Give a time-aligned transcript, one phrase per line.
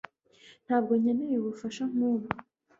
[0.65, 2.27] ntabwo nkeneye ubufasha nkubwo